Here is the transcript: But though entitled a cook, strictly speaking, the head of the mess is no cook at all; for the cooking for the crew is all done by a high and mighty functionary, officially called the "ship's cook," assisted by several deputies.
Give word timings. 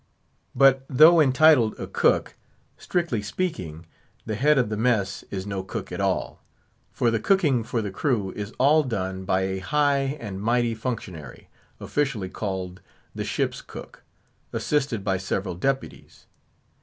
But 0.55 0.83
though 0.89 1.19
entitled 1.19 1.79
a 1.79 1.85
cook, 1.85 2.35
strictly 2.75 3.21
speaking, 3.21 3.85
the 4.25 4.33
head 4.33 4.57
of 4.57 4.69
the 4.69 4.75
mess 4.75 5.21
is 5.29 5.45
no 5.45 5.61
cook 5.61 5.91
at 5.91 6.01
all; 6.01 6.41
for 6.91 7.11
the 7.11 7.19
cooking 7.19 7.63
for 7.63 7.83
the 7.83 7.91
crew 7.91 8.31
is 8.35 8.51
all 8.57 8.81
done 8.81 9.25
by 9.25 9.41
a 9.41 9.59
high 9.59 10.17
and 10.19 10.41
mighty 10.41 10.73
functionary, 10.73 11.49
officially 11.79 12.29
called 12.29 12.81
the 13.13 13.23
"ship's 13.23 13.61
cook," 13.61 14.01
assisted 14.51 15.03
by 15.03 15.17
several 15.17 15.53
deputies. 15.53 16.25